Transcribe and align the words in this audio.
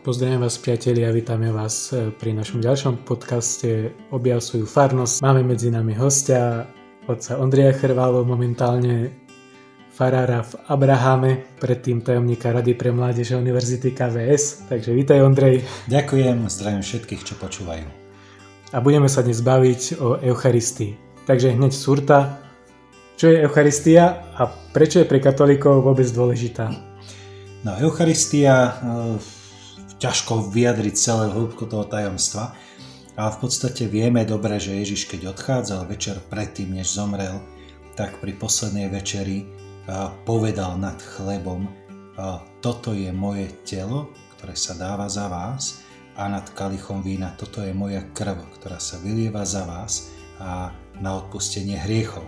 Pozdravím 0.00 0.40
vás 0.40 0.56
priatelia 0.56 1.12
a 1.12 1.12
vítame 1.12 1.52
vás 1.52 1.92
e, 1.92 2.08
pri 2.08 2.32
našom 2.32 2.64
ďalšom 2.64 3.04
podcaste 3.04 3.92
Objav 4.08 4.40
svoju 4.40 4.64
farnosť. 4.64 5.20
Máme 5.20 5.44
medzi 5.44 5.68
nami 5.68 5.92
hostia, 5.92 6.64
otca 7.04 7.36
Ondreja 7.36 7.76
Chrválo, 7.76 8.24
momentálne 8.24 9.12
farára 9.92 10.40
v 10.40 10.56
Abrahame, 10.72 11.44
predtým 11.60 12.00
tajomníka 12.00 12.48
Rady 12.48 12.80
pre 12.80 12.96
mládeže 12.96 13.36
Univerzity 13.36 13.92
KVS. 13.92 14.72
Takže 14.72 14.96
vítaj 14.96 15.20
Ondrej. 15.20 15.68
Ďakujem, 15.92 16.48
zdravím 16.48 16.80
všetkých, 16.80 17.20
čo 17.20 17.36
počúvajú. 17.36 17.84
A 18.72 18.80
budeme 18.80 19.12
sa 19.12 19.20
dnes 19.20 19.44
baviť 19.44 20.00
o 20.00 20.16
Eucharistii. 20.16 20.96
Takže 21.28 21.60
hneď 21.60 21.76
surta, 21.76 22.40
čo 23.20 23.28
je 23.28 23.44
Eucharistia 23.44 24.32
a 24.32 24.48
prečo 24.48 25.04
je 25.04 25.04
pre 25.04 25.20
katolíkov 25.20 25.84
vôbec 25.84 26.08
dôležitá? 26.08 26.72
No, 27.68 27.76
Eucharistia 27.76 28.80
ťažko 30.00 30.48
vyjadriť 30.48 30.94
celé 30.96 31.28
hĺbku 31.28 31.68
toho 31.68 31.84
tajomstva, 31.84 32.56
ale 33.20 33.30
v 33.36 33.38
podstate 33.44 33.84
vieme 33.84 34.24
dobre, 34.24 34.56
že 34.56 34.80
Ježiš 34.80 35.12
keď 35.12 35.36
odchádzal 35.36 35.84
večer 35.84 36.16
predtým, 36.32 36.72
než 36.72 36.96
zomrel, 36.96 37.36
tak 37.92 38.16
pri 38.16 38.32
poslednej 38.32 38.88
večeri 38.88 39.44
povedal 40.24 40.80
nad 40.80 40.96
chlebom, 40.96 41.68
toto 42.64 42.96
je 42.96 43.12
moje 43.12 43.52
telo, 43.68 44.08
ktoré 44.36 44.56
sa 44.56 44.72
dáva 44.72 45.04
za 45.12 45.28
vás 45.28 45.84
a 46.16 46.32
nad 46.32 46.48
kalichom 46.56 47.04
vína, 47.04 47.36
toto 47.36 47.60
je 47.60 47.76
moja 47.76 48.00
krv, 48.16 48.40
ktorá 48.56 48.80
sa 48.80 48.96
vylieva 49.04 49.44
za 49.44 49.68
vás 49.68 50.16
a 50.40 50.72
na 50.96 51.20
odpustenie 51.20 51.76
hriechov. 51.76 52.24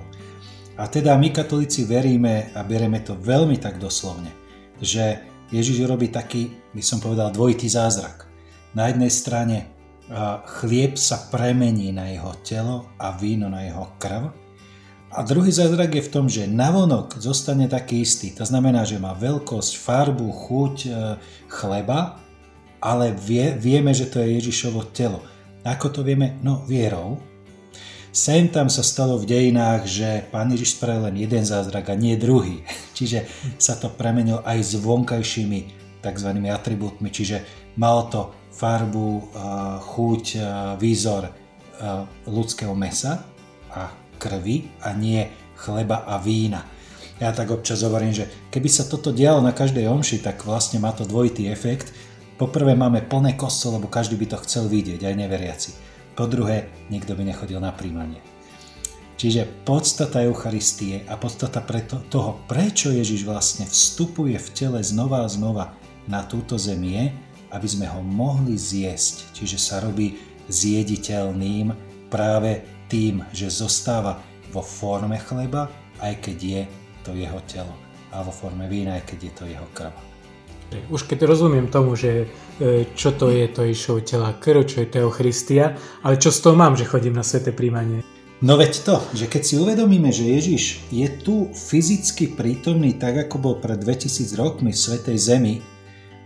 A 0.76 0.88
teda 0.88 1.16
my 1.16 1.32
katolíci 1.32 1.84
veríme 1.88 2.52
a 2.52 2.64
bereme 2.64 3.00
to 3.00 3.16
veľmi 3.16 3.56
tak 3.60 3.80
doslovne, 3.80 4.32
že 4.80 5.20
Ježiš 5.52 5.84
robí 5.84 6.08
taký, 6.08 6.52
by 6.72 6.82
som 6.82 6.98
povedal, 6.98 7.32
dvojitý 7.32 7.68
zázrak. 7.68 8.28
Na 8.72 8.88
jednej 8.88 9.12
strane 9.12 9.56
chlieb 10.60 11.00
sa 11.00 11.28
premení 11.32 11.92
na 11.92 12.08
jeho 12.12 12.32
telo 12.44 12.92
a 13.00 13.12
víno 13.16 13.48
na 13.48 13.64
jeho 13.64 13.88
krv. 13.96 14.32
A 15.12 15.20
druhý 15.20 15.52
zázrak 15.52 15.92
je 15.92 16.06
v 16.08 16.12
tom, 16.12 16.24
že 16.24 16.48
navonok 16.48 17.20
zostane 17.20 17.68
taký 17.68 18.00
istý. 18.00 18.32
To 18.32 18.48
znamená, 18.48 18.88
že 18.88 18.96
má 18.96 19.12
veľkosť, 19.12 19.76
farbu, 19.76 20.24
chuť 20.24 20.76
e, 20.88 20.90
chleba, 21.52 22.16
ale 22.80 23.12
vie, 23.12 23.52
vieme, 23.60 23.92
že 23.92 24.08
to 24.08 24.24
je 24.24 24.40
Ježišovo 24.40 24.88
telo. 24.88 25.20
Ako 25.68 25.92
to 25.92 26.00
vieme? 26.00 26.40
No 26.40 26.64
vierou, 26.64 27.20
Sem 28.12 28.52
tam 28.52 28.68
sa 28.68 28.84
stalo 28.84 29.16
v 29.16 29.24
dejinách, 29.24 29.88
že 29.88 30.28
pán 30.28 30.52
Ježiš 30.52 30.76
spravil 30.76 31.08
len 31.08 31.16
jeden 31.16 31.48
zázrak 31.48 31.88
a 31.88 31.96
nie 31.96 32.20
druhý. 32.20 32.60
Čiže 32.96 33.24
sa 33.56 33.80
to 33.80 33.88
premenilo 33.88 34.44
aj 34.44 34.60
s 34.60 34.72
vonkajšími 34.76 35.81
tzv. 36.02 36.28
atribútmi, 36.50 37.08
čiže 37.08 37.46
malo 37.78 38.02
to 38.10 38.20
farbu, 38.52 39.08
eh, 39.16 39.24
chuť, 39.80 40.24
eh, 40.36 40.42
výzor 40.76 41.24
eh, 41.24 41.32
ľudského 42.28 42.74
mesa 42.76 43.24
a 43.72 43.88
krvi 44.20 44.82
a 44.84 44.92
nie 44.92 45.24
chleba 45.56 46.04
a 46.04 46.18
vína. 46.18 46.66
Ja 47.22 47.30
tak 47.30 47.54
občas 47.54 47.86
hovorím, 47.86 48.10
že 48.10 48.26
keby 48.50 48.66
sa 48.66 48.82
toto 48.82 49.14
dialo 49.14 49.38
na 49.38 49.54
každej 49.54 49.86
omši, 49.86 50.26
tak 50.26 50.42
vlastne 50.42 50.82
má 50.82 50.90
to 50.90 51.06
dvojitý 51.06 51.46
efekt. 51.48 51.94
Poprvé 52.34 52.74
máme 52.74 53.06
plné 53.06 53.38
kostol, 53.38 53.78
lebo 53.78 53.86
každý 53.86 54.18
by 54.18 54.26
to 54.34 54.42
chcel 54.42 54.66
vidieť, 54.66 55.06
aj 55.06 55.14
neveriaci. 55.14 55.70
Po 56.18 56.26
druhé, 56.26 56.66
nikto 56.90 57.14
by 57.14 57.22
nechodil 57.22 57.62
na 57.62 57.70
príjmanie. 57.70 58.18
Čiže 59.22 59.46
podstata 59.62 60.18
Eucharistie 60.26 61.06
a 61.06 61.14
podstata 61.14 61.62
preto, 61.62 62.02
toho, 62.10 62.42
prečo 62.50 62.90
Ježiš 62.90 63.22
vlastne 63.22 63.70
vstupuje 63.70 64.34
v 64.34 64.48
tele 64.50 64.82
znova 64.82 65.22
a 65.22 65.30
znova 65.30 65.78
na 66.08 66.26
túto 66.26 66.58
zem 66.58 66.82
je, 66.82 67.04
aby 67.52 67.68
sme 67.68 67.86
ho 67.86 68.00
mohli 68.00 68.56
zjesť. 68.56 69.36
Čiže 69.36 69.58
sa 69.60 69.76
robí 69.84 70.16
zjediteľným 70.48 71.72
práve 72.08 72.64
tým, 72.88 73.24
že 73.32 73.52
zostáva 73.52 74.20
vo 74.52 74.60
forme 74.60 75.16
chleba, 75.20 75.68
aj 76.00 76.20
keď 76.20 76.38
je 76.40 76.62
to 77.04 77.10
jeho 77.16 77.40
telo. 77.48 77.74
A 78.12 78.20
vo 78.20 78.32
forme 78.32 78.68
vína, 78.68 79.00
aj 79.00 79.04
keď 79.08 79.18
je 79.24 79.32
to 79.32 79.44
jeho 79.48 79.68
krv. 79.72 79.94
Už 80.88 81.04
keď 81.04 81.28
rozumiem 81.28 81.68
tomu, 81.68 81.92
že 81.92 82.24
e, 82.56 82.88
čo 82.96 83.12
to 83.12 83.28
je 83.28 83.44
to 83.52 83.68
Ježišov 83.68 84.08
tela 84.08 84.32
krv, 84.32 84.64
čo 84.64 84.80
je 84.80 84.88
to 84.88 85.04
Eucharistia, 85.04 85.76
ale 86.00 86.16
čo 86.16 86.32
z 86.32 86.40
toho 86.40 86.56
mám, 86.56 86.76
že 86.80 86.88
chodím 86.88 87.12
na 87.12 87.24
sveté 87.24 87.52
príjmanie? 87.52 88.00
No 88.42 88.58
veď 88.58 88.72
to, 88.82 88.96
že 89.14 89.30
keď 89.30 89.42
si 89.44 89.54
uvedomíme, 89.54 90.10
že 90.10 90.26
Ježiš 90.26 90.64
je 90.90 91.06
tu 91.22 91.52
fyzicky 91.54 92.34
prítomný 92.34 92.96
tak, 92.98 93.28
ako 93.28 93.36
bol 93.38 93.54
pred 93.60 93.78
2000 93.78 94.32
rokmi 94.34 94.74
v 94.74 94.82
Svetej 94.82 95.18
Zemi, 95.20 95.54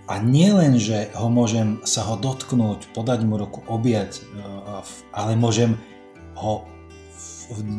a 0.06 0.22
nie 0.22 0.54
len, 0.54 0.78
že 0.78 1.10
ho 1.18 1.26
môžem 1.26 1.82
sa 1.82 2.06
ho 2.06 2.14
dotknúť, 2.14 2.94
podať 2.94 3.26
mu 3.26 3.34
ruku, 3.42 3.66
objať, 3.66 4.22
e, 4.22 4.42
ale 5.10 5.34
môžem 5.34 5.74
ho 6.38 6.62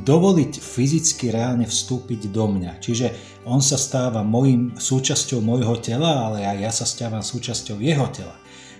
dovoliť 0.08 0.64
fyzicky 0.64 1.32
reálne 1.32 1.68
vstúpiť 1.68 2.32
do 2.32 2.48
mňa. 2.48 2.80
Čiže 2.80 3.08
on 3.44 3.60
sa 3.60 3.76
stáva 3.76 4.24
mojim, 4.24 4.76
súčasťou 4.80 5.44
môjho 5.44 5.76
tela, 5.84 6.32
ale 6.32 6.48
aj 6.48 6.58
ja 6.60 6.72
sa 6.72 6.86
stávam 6.88 7.20
súčasťou 7.20 7.80
jeho 7.84 8.08
tela. 8.16 8.36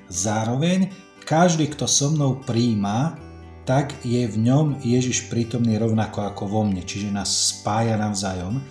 Zároveň 0.08 0.92
každý, 1.28 1.68
kto 1.68 1.92
so 1.92 2.08
mnou 2.08 2.40
príjma, 2.40 3.20
tak 3.68 3.92
je 4.08 4.24
v 4.24 4.38
ňom 4.48 4.80
Ježiš 4.80 5.28
prítomný 5.28 5.76
rovnako 5.76 6.24
ako 6.24 6.44
vo 6.48 6.62
mne, 6.64 6.88
čiže 6.88 7.12
nás 7.12 7.28
spája 7.28 8.00
navzájom. 8.00 8.64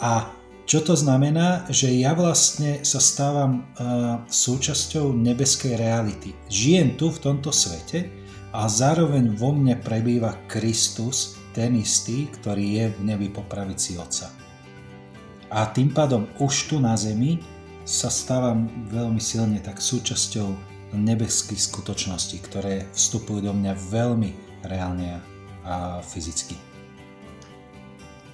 A 0.00 0.32
čo 0.66 0.80
to 0.84 0.94
znamená? 0.94 1.66
Že 1.68 1.88
ja 2.00 2.12
vlastne 2.14 2.84
sa 2.86 3.02
stávam 3.02 3.66
uh, 3.76 4.22
súčasťou 4.28 5.12
nebeskej 5.14 5.74
reality. 5.74 6.32
Žijem 6.48 6.94
tu 6.94 7.10
v 7.10 7.22
tomto 7.22 7.50
svete 7.50 8.06
a 8.50 8.66
zároveň 8.66 9.34
vo 9.34 9.54
mne 9.54 9.78
prebýva 9.78 10.34
Kristus, 10.46 11.38
ten 11.50 11.74
istý, 11.74 12.30
ktorý 12.30 12.66
je 12.78 12.86
v 12.94 13.00
nebi 13.02 13.28
po 13.30 13.42
pravici 13.46 13.98
Otca. 13.98 14.30
A 15.50 15.66
tým 15.74 15.90
pádom 15.90 16.30
už 16.38 16.70
tu 16.70 16.78
na 16.78 16.94
zemi 16.94 17.42
sa 17.82 18.06
stávam 18.06 18.70
veľmi 18.86 19.18
silne 19.18 19.58
tak 19.58 19.82
súčasťou 19.82 20.46
nebeských 20.94 21.58
skutočností, 21.58 22.38
ktoré 22.46 22.86
vstupujú 22.94 23.50
do 23.50 23.54
mňa 23.54 23.74
veľmi 23.90 24.30
reálne 24.62 25.18
a 25.66 25.98
fyzicky. 26.06 26.54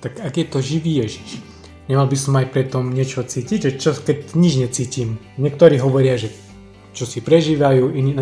Tak 0.05 0.21
ak 0.21 0.35
je 0.37 0.47
to 0.47 0.59
živý 0.61 1.01
Ježiš, 1.01 1.41
nemal 1.87 2.07
by 2.07 2.17
som 2.19 2.39
aj 2.39 2.47
preto 2.51 2.83
niečo 2.83 3.23
cítiť, 3.23 3.79
čo 3.79 3.95
keď 3.95 4.35
nič 4.39 4.59
necítim. 4.61 5.19
Niektorí 5.39 5.79
hovoria, 5.83 6.19
že 6.19 6.31
čo 6.97 7.05
si 7.05 7.21
prežívajú, 7.21 7.93
iní, 7.93 8.17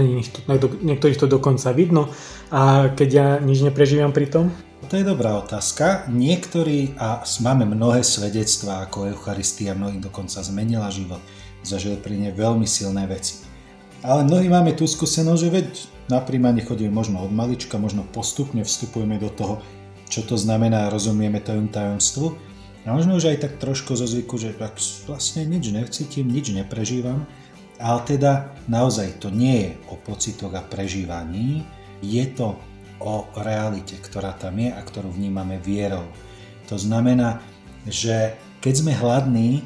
niektorých 0.83 1.21
to 1.21 1.31
dokonca 1.31 1.71
vidno 1.71 2.11
a 2.51 2.91
keď 2.91 3.09
ja 3.09 3.27
nič 3.39 3.63
neprežívam 3.63 4.11
pri 4.11 4.27
tom? 4.27 4.51
To 4.91 5.01
je 5.01 5.07
dobrá 5.07 5.39
otázka. 5.39 6.11
Niektorí, 6.11 6.99
a 6.99 7.25
máme 7.41 7.65
mnohé 7.65 8.05
svedectvá, 8.05 8.85
ako 8.85 9.15
Eucharistia 9.15 9.73
mnohým 9.73 10.03
dokonca 10.03 10.43
zmenila 10.43 10.91
život, 10.93 11.23
zažil 11.65 11.97
pri 12.03 12.19
nej 12.21 12.33
veľmi 12.37 12.69
silné 12.69 13.09
veci. 13.09 13.41
Ale 14.05 14.29
mnohí 14.29 14.53
máme 14.53 14.77
tú 14.77 14.85
skúsenosť, 14.85 15.41
že 15.41 15.49
veď 15.49 15.69
na 16.13 16.21
príjmanie 16.21 16.61
chodíme 16.61 16.93
možno 16.93 17.25
od 17.25 17.33
malička, 17.33 17.81
možno 17.81 18.05
postupne 18.13 18.61
vstupujeme 18.61 19.17
do 19.17 19.33
toho, 19.33 19.65
čo 20.13 20.21
to 20.21 20.37
znamená, 20.37 20.93
rozumieme 20.93 21.41
tomu 21.41 21.73
tajomstvu. 21.73 22.54
A 22.85 22.93
možno 22.93 23.17
už 23.17 23.33
aj 23.33 23.49
tak 23.49 23.53
trošku 23.57 23.97
zo 23.97 24.05
zvyku, 24.05 24.37
že 24.37 24.53
tak 24.53 24.77
vlastne 25.09 25.49
nič 25.49 25.73
necítim, 25.73 26.29
nič 26.29 26.53
neprežívam. 26.53 27.25
Ale 27.81 28.01
teda 28.05 28.53
naozaj 28.69 29.25
to 29.25 29.33
nie 29.33 29.67
je 29.67 29.71
o 29.91 29.97
pocitoch 29.97 30.53
a 30.53 30.63
prežívaní, 30.63 31.65
je 32.05 32.25
to 32.37 32.55
o 33.01 33.27
realite, 33.41 33.97
ktorá 33.99 34.37
tam 34.37 34.61
je 34.61 34.71
a 34.71 34.81
ktorú 34.85 35.11
vnímame 35.11 35.59
vierou. 35.59 36.05
To 36.69 36.77
znamená, 36.77 37.41
že 37.89 38.37
keď 38.61 38.75
sme 38.81 38.93
hladní, 38.97 39.61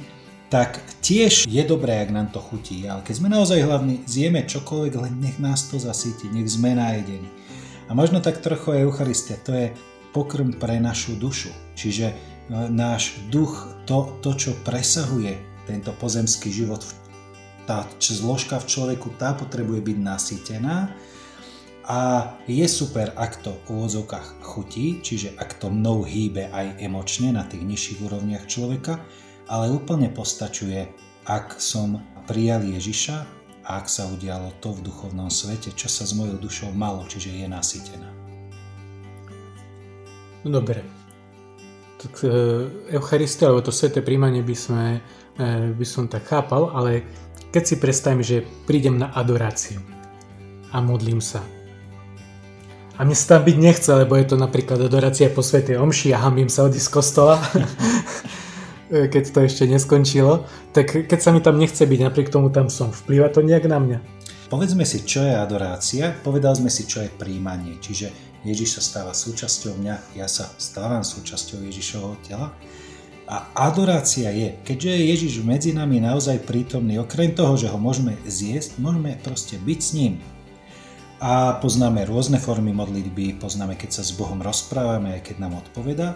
tak 0.49 0.81
tiež 1.05 1.44
je 1.44 1.62
dobré, 1.62 2.00
ak 2.00 2.11
nám 2.11 2.32
to 2.32 2.41
chutí, 2.41 2.88
ale 2.88 3.05
keď 3.05 3.14
sme 3.21 3.29
naozaj 3.29 3.61
hladní, 3.61 4.00
zjeme 4.09 4.49
čokoľvek, 4.49 4.93
len 4.97 5.14
nech 5.21 5.37
nás 5.37 5.69
to 5.69 5.76
zasíti, 5.76 6.32
nech 6.32 6.49
sme 6.49 6.73
najedení. 6.73 7.29
A 7.88 7.93
možno 7.93 8.25
tak 8.25 8.41
trochu 8.41 8.81
Eucharistia, 8.81 9.37
to 9.44 9.53
je 9.53 9.67
pokrm 10.17 10.56
pre 10.56 10.81
našu 10.81 11.21
dušu. 11.21 11.53
Čiže 11.76 12.17
náš 12.49 13.21
duch, 13.29 13.69
to, 13.85 14.17
to 14.25 14.33
čo 14.35 14.50
presahuje 14.65 15.37
tento 15.69 15.93
pozemský 16.00 16.49
život, 16.49 16.81
tá 17.69 17.85
zložka 18.00 18.56
v 18.56 18.69
človeku, 18.69 19.12
tá 19.21 19.37
potrebuje 19.37 19.85
byť 19.85 19.99
nasýtená 20.00 20.89
a 21.85 22.00
je 22.49 22.65
super, 22.65 23.12
ak 23.17 23.45
to 23.45 23.53
v 23.65 23.77
úvodzovkách 23.77 24.41
chutí, 24.41 25.00
čiže 25.05 25.37
ak 25.37 25.61
to 25.61 25.69
mnou 25.69 26.05
hýbe 26.05 26.49
aj 26.49 26.81
emočne 26.81 27.37
na 27.37 27.45
tých 27.45 27.65
nižších 27.65 28.00
úrovniach 28.05 28.49
človeka, 28.49 29.00
ale 29.49 29.73
úplne 29.73 30.09
postačuje, 30.12 30.89
ak 31.29 31.61
som 31.61 32.00
prijal 32.29 32.65
Ježiša 32.65 33.17
a 33.69 33.81
ak 33.81 33.89
sa 33.89 34.09
udialo 34.09 34.56
to 34.65 34.73
v 34.73 34.89
duchovnom 34.89 35.29
svete, 35.29 35.73
čo 35.77 35.89
sa 35.93 36.09
s 36.09 36.17
mojou 36.17 36.41
dušou 36.41 36.73
malo, 36.73 37.05
čiže 37.05 37.33
je 37.33 37.49
nasytená. 37.49 38.09
No 40.45 40.49
dobre. 40.49 41.08
E, 41.99 42.95
Eucharistia, 42.95 43.50
alebo 43.50 43.67
to 43.67 43.75
sveté 43.75 44.06
príjmanie 44.06 44.47
by, 44.47 44.55
sme, 44.55 45.03
e, 45.35 45.75
by 45.75 45.87
som 45.87 46.06
tak 46.06 46.31
chápal, 46.31 46.71
ale 46.71 47.03
keď 47.50 47.62
si 47.67 47.75
predstavím, 47.83 48.23
že 48.23 48.47
prídem 48.71 49.03
na 49.03 49.11
adoráciu 49.11 49.83
a 50.71 50.79
modlím 50.79 51.19
sa. 51.19 51.43
A 52.99 53.06
mne 53.06 53.15
sa 53.19 53.39
tam 53.39 53.47
byť 53.47 53.56
nechce, 53.59 53.91
lebo 53.95 54.15
je 54.15 54.27
to 54.27 54.37
napríklad 54.39 54.79
adorácia 54.79 55.31
po 55.31 55.43
Svetej 55.43 55.79
Omši 55.79 56.15
a 56.15 56.23
hambím 56.23 56.50
sa 56.50 56.67
odísť 56.67 56.87
z 56.87 56.95
kostola, 56.95 57.35
keď 59.15 59.25
to 59.35 59.39
ešte 59.47 59.65
neskončilo. 59.67 60.47
Tak 60.75 61.06
keď 61.06 61.19
sa 61.19 61.31
mi 61.31 61.43
tam 61.43 61.59
nechce 61.59 61.83
byť, 61.83 62.00
napriek 62.03 62.31
tomu 62.31 62.50
tam 62.50 62.71
som, 62.71 62.91
vplýva 62.91 63.31
to 63.31 63.43
nejak 63.43 63.67
na 63.71 63.79
mňa? 63.79 63.99
Povedzme 64.50 64.83
si, 64.83 65.05
čo 65.05 65.23
je 65.23 65.35
adorácia, 65.35 66.11
povedal 66.25 66.56
sme 66.59 66.73
si, 66.73 66.89
čo 66.89 67.05
je 67.05 67.11
príjmanie, 67.12 67.79
čiže 67.79 68.11
Ježiš 68.46 68.79
sa 68.79 68.82
stáva 68.82 69.12
súčasťou 69.14 69.79
mňa, 69.79 70.19
ja 70.19 70.26
sa 70.31 70.50
stávam 70.58 71.02
súčasťou 71.02 71.64
Ježišovho 71.67 72.19
tela. 72.23 72.55
A 73.29 73.44
adorácia 73.69 74.32
je, 74.32 74.56
keďže 74.64 74.88
je 74.88 75.05
Ježiš 75.12 75.32
medzi 75.44 75.76
nami 75.76 76.00
naozaj 76.00 76.49
prítomný, 76.49 76.96
okrem 76.96 77.37
toho, 77.37 77.61
že 77.61 77.69
ho 77.69 77.76
môžeme 77.76 78.17
zjesť, 78.25 78.81
môžeme 78.81 79.20
proste 79.20 79.61
byť 79.61 79.81
s 79.85 79.90
ním, 79.93 80.14
a 81.19 81.58
poznáme 81.58 82.06
rôzne 82.06 82.38
formy 82.38 82.70
modlitby, 82.70 83.43
poznáme, 83.43 83.75
keď 83.75 83.90
sa 83.99 84.02
s 84.06 84.14
Bohom 84.14 84.38
rozprávame, 84.38 85.19
keď 85.19 85.43
nám 85.43 85.58
odpoveda. 85.58 86.14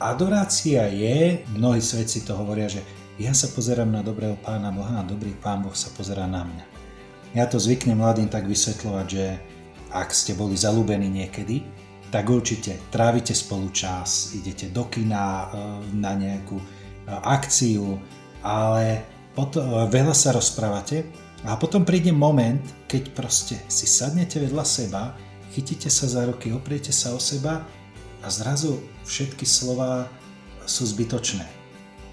Adorácia 0.00 0.88
je, 0.88 1.44
mnohí 1.52 1.84
svedci 1.84 2.24
to 2.24 2.32
hovoria, 2.32 2.72
že 2.72 2.80
ja 3.20 3.36
sa 3.36 3.52
pozerám 3.52 3.92
na 3.92 4.00
dobrého 4.00 4.40
pána 4.40 4.72
Boha 4.72 5.02
a 5.02 5.08
dobrý 5.08 5.36
pán 5.36 5.60
Boh 5.60 5.76
sa 5.76 5.92
pozerá 5.92 6.24
na 6.24 6.40
mňa. 6.40 6.64
Ja 7.36 7.44
to 7.44 7.60
zvyknem 7.60 8.00
mladým 8.00 8.32
tak 8.32 8.48
vysvetľovať, 8.48 9.06
že 9.12 9.24
ak 9.92 10.12
ste 10.12 10.36
boli 10.36 10.56
zalúbení 10.56 11.08
niekedy, 11.08 11.64
tak 12.08 12.28
určite 12.28 12.88
trávite 12.88 13.36
spolu 13.36 13.68
čas, 13.68 14.32
idete 14.32 14.72
do 14.72 14.88
kina 14.88 15.22
e, 15.22 15.46
na 15.92 16.16
nejakú 16.16 16.56
e, 16.56 16.66
akciu, 17.08 18.00
ale 18.40 19.04
potom, 19.36 19.60
e, 19.60 19.92
veľa 19.92 20.16
sa 20.16 20.32
rozprávate 20.32 21.04
a 21.44 21.54
potom 21.60 21.84
príde 21.84 22.08
moment, 22.10 22.64
keď 22.88 23.12
proste 23.12 23.56
si 23.68 23.84
sadnete 23.84 24.40
vedľa 24.40 24.64
seba, 24.64 25.12
chytíte 25.52 25.92
sa 25.92 26.08
za 26.08 26.24
ruky, 26.24 26.48
opriete 26.48 26.96
sa 26.96 27.12
o 27.12 27.20
seba 27.20 27.60
a 28.24 28.28
zrazu 28.32 28.80
všetky 29.04 29.44
slova 29.44 30.08
sú 30.64 30.88
zbytočné. 30.88 31.44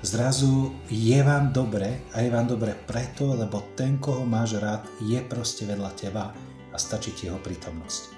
Zrazu 0.05 0.75
je 0.91 1.17
vám 1.23 1.49
dobre 1.49 2.03
a 2.13 2.21
je 2.21 2.29
vám 2.29 2.45
dobre 2.45 2.77
preto, 2.85 3.33
lebo 3.33 3.73
ten, 3.73 3.97
koho 3.97 4.21
máš 4.27 4.59
rád, 4.61 4.85
je 5.01 5.17
proste 5.25 5.65
vedľa 5.65 5.91
teba 5.97 6.29
a 6.75 6.77
stačí 6.77 7.15
ti 7.15 7.31
jeho 7.31 7.39
prítomnosť. 7.39 8.11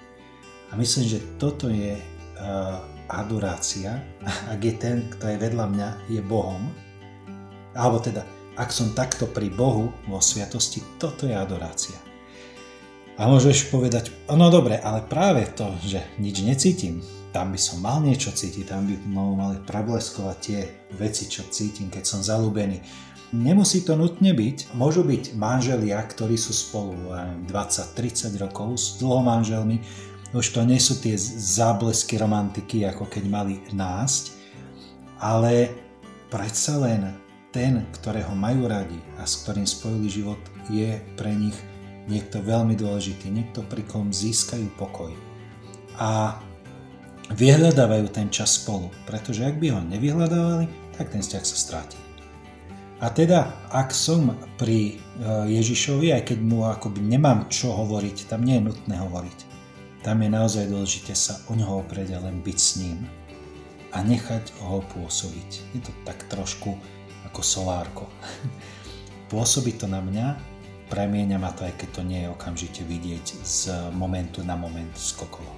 A 0.74 0.82
myslím, 0.82 1.06
že 1.06 1.20
toto 1.38 1.70
je 1.70 1.94
uh, 1.94 2.82
adorácia, 3.06 4.02
ak 4.54 4.60
je 4.60 4.74
ten, 4.74 5.06
kto 5.14 5.30
je 5.30 5.38
vedľa 5.38 5.66
mňa, 5.70 5.90
je 6.10 6.22
Bohom, 6.26 6.74
alebo 7.78 8.02
teda 8.02 8.26
ak 8.58 8.74
som 8.74 8.98
takto 8.98 9.30
pri 9.30 9.54
Bohu 9.54 9.94
vo 10.10 10.18
sviatosti, 10.18 10.82
toto 10.98 11.30
je 11.30 11.38
adorácia. 11.38 11.94
A 13.18 13.30
môžeš 13.30 13.70
povedať, 13.70 14.10
no 14.30 14.50
dobre, 14.50 14.82
ale 14.82 15.06
práve 15.06 15.46
to, 15.54 15.70
že 15.86 16.02
nič 16.18 16.42
necítim, 16.42 17.02
tam 17.34 17.54
by 17.54 17.60
som 17.62 17.82
mal 17.82 18.02
niečo 18.02 18.34
cítiť, 18.34 18.66
tam 18.66 18.90
by 18.90 18.98
mali 19.14 19.58
prebleskovať 19.62 20.38
tie 20.42 20.62
veci, 20.98 21.30
čo 21.30 21.46
cítim, 21.50 21.90
keď 21.94 22.04
som 22.06 22.26
zalúbený. 22.26 22.82
Nemusí 23.36 23.84
to 23.84 24.00
nutne 24.00 24.32
byť, 24.32 24.72
môžu 24.72 25.04
byť 25.04 25.36
manželia, 25.36 26.00
ktorí 26.00 26.40
sú 26.40 26.56
spolu 26.56 26.96
20-30 27.52 28.40
rokov 28.40 28.80
s 28.80 28.86
dlhomanželmi, 29.04 29.84
už 30.32 30.56
to 30.56 30.64
nie 30.64 30.80
sú 30.80 30.96
tie 31.00 31.16
záblesky 31.20 32.16
romantiky, 32.16 32.88
ako 32.88 33.08
keď 33.12 33.24
mali 33.28 33.60
násť, 33.76 34.32
ale 35.20 35.72
predsa 36.32 36.80
len 36.80 37.16
ten, 37.52 37.84
ktorého 38.00 38.32
majú 38.32 38.72
radi 38.72 39.00
a 39.20 39.28
s 39.28 39.44
ktorým 39.44 39.68
spojili 39.68 40.08
život, 40.08 40.40
je 40.72 40.96
pre 41.20 41.32
nich 41.36 41.56
niekto 42.08 42.40
veľmi 42.40 42.80
dôležitý, 42.80 43.28
niekto 43.28 43.60
pri 43.68 43.84
kom 43.88 44.12
získajú 44.12 44.72
pokoj. 44.80 45.12
A 46.00 46.40
vyhľadávajú 47.36 48.08
ten 48.08 48.32
čas 48.32 48.56
spolu, 48.56 48.88
pretože 49.04 49.44
ak 49.44 49.60
by 49.60 49.76
ho 49.76 49.84
nevyhľadávali, 49.84 50.96
tak 50.96 51.12
ten 51.12 51.20
vzťah 51.20 51.44
sa 51.44 51.58
stráti. 51.60 52.07
A 52.98 53.14
teda, 53.14 53.70
ak 53.70 53.94
som 53.94 54.34
pri 54.58 54.98
e, 54.98 55.54
Ježišovi, 55.54 56.18
aj 56.18 56.34
keď 56.34 56.40
mu 56.42 56.66
akoby 56.66 56.98
nemám 57.06 57.46
čo 57.46 57.70
hovoriť, 57.70 58.26
tam 58.26 58.42
nie 58.42 58.58
je 58.58 58.74
nutné 58.74 58.98
hovoriť. 58.98 59.40
Tam 60.02 60.18
je 60.18 60.30
naozaj 60.34 60.66
dôležité 60.66 61.14
sa 61.14 61.38
o 61.46 61.54
neho 61.54 61.86
oprieť 61.86 62.18
a 62.18 62.24
len 62.26 62.42
byť 62.42 62.58
s 62.58 62.82
ním 62.82 63.06
a 63.94 64.02
nechať 64.02 64.50
ho 64.66 64.82
pôsobiť. 64.98 65.78
Je 65.78 65.82
to 65.86 65.94
tak 66.10 66.26
trošku 66.26 66.74
ako 67.30 67.42
solárko. 67.46 68.10
Pôsobí 69.32 69.78
to 69.78 69.86
na 69.86 70.02
mňa, 70.02 70.26
premieňa 70.90 71.38
ma 71.38 71.54
to, 71.54 71.70
aj 71.70 71.78
keď 71.78 71.90
to 71.92 72.02
nie 72.02 72.26
je 72.26 72.34
okamžite 72.34 72.82
vidieť 72.82 73.26
z 73.46 73.94
momentu 73.94 74.42
na 74.42 74.58
moment 74.58 74.90
skokovo. 74.98 75.54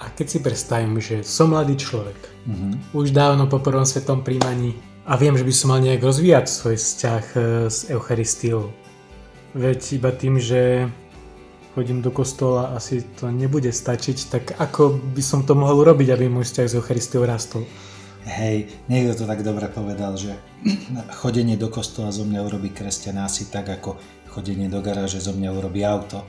A 0.00 0.08
keď 0.08 0.26
si 0.28 0.38
predstavím, 0.40 1.00
že 1.04 1.20
som 1.20 1.52
mladý 1.52 1.76
človek, 1.76 2.16
mm-hmm. 2.48 2.96
už 2.96 3.12
dávno 3.12 3.44
po 3.44 3.60
prvom 3.60 3.84
svetom 3.84 4.20
príjmaní 4.20 4.95
a 5.06 5.14
viem, 5.14 5.38
že 5.38 5.46
by 5.46 5.54
som 5.54 5.70
mal 5.70 5.78
nejak 5.78 6.02
rozvíjať 6.02 6.50
svoj 6.50 6.76
vzťah 6.82 7.24
e, 7.30 7.38
s 7.70 7.86
Eucharistiou. 7.86 8.74
Veď 9.54 10.02
iba 10.02 10.10
tým, 10.10 10.42
že 10.42 10.90
chodím 11.78 12.02
do 12.02 12.10
kostola, 12.10 12.74
asi 12.74 13.06
to 13.14 13.30
nebude 13.30 13.70
stačiť, 13.70 14.18
tak 14.26 14.44
ako 14.58 14.98
by 15.14 15.22
som 15.22 15.46
to 15.46 15.54
mohol 15.54 15.86
urobiť, 15.86 16.10
aby 16.10 16.26
môj 16.26 16.50
vzťah 16.50 16.66
s 16.66 16.74
Eucharistiou 16.74 17.22
rastol? 17.22 17.62
Hej, 18.26 18.66
niekto 18.90 19.22
to 19.22 19.24
tak 19.30 19.46
dobre 19.46 19.70
povedal, 19.70 20.18
že 20.18 20.34
chodenie 21.22 21.54
do 21.54 21.70
kostola 21.70 22.10
zo 22.10 22.26
mňa 22.26 22.42
urobí 22.42 22.74
kresťana 22.74 23.30
asi 23.30 23.46
tak, 23.46 23.70
ako 23.70 24.02
chodenie 24.26 24.66
do 24.66 24.82
garáže 24.82 25.22
zo 25.22 25.30
mňa 25.30 25.54
urobí 25.54 25.86
auto. 25.86 26.26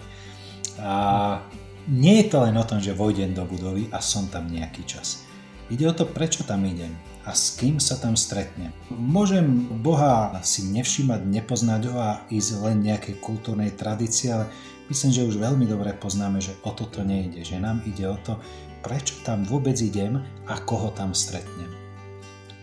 A 0.78 1.42
nie 1.90 2.22
je 2.22 2.30
to 2.30 2.46
len 2.46 2.54
o 2.54 2.68
tom, 2.68 2.78
že 2.78 2.94
vojdem 2.94 3.34
do 3.34 3.42
budovy 3.42 3.90
a 3.90 4.06
som 4.06 4.30
tam 4.30 4.46
nejaký 4.46 4.86
čas. 4.86 5.26
Ide 5.74 5.90
o 5.90 5.98
to, 5.98 6.06
prečo 6.06 6.46
tam 6.46 6.62
idem 6.62 7.17
a 7.28 7.36
s 7.36 7.60
kým 7.60 7.76
sa 7.76 8.00
tam 8.00 8.16
stretnem. 8.16 8.72
Môžem 8.88 9.68
Boha 9.84 10.32
si 10.48 10.64
nevšímať, 10.72 11.28
nepoznať 11.28 11.82
ho 11.92 12.00
a 12.00 12.24
ísť 12.32 12.64
len 12.64 12.88
nejakej 12.88 13.20
kultúrnej 13.20 13.76
tradície, 13.76 14.32
ale 14.32 14.48
myslím, 14.88 15.12
že 15.12 15.28
už 15.28 15.36
veľmi 15.36 15.68
dobre 15.68 15.92
poznáme, 16.00 16.40
že 16.40 16.56
o 16.64 16.72
toto 16.72 17.04
nejde, 17.04 17.44
že 17.44 17.60
nám 17.60 17.84
ide 17.84 18.08
o 18.08 18.16
to, 18.24 18.40
prečo 18.80 19.20
tam 19.28 19.44
vôbec 19.44 19.76
idem 19.84 20.24
a 20.48 20.56
koho 20.64 20.96
tam 20.96 21.12
stretnem. 21.12 21.68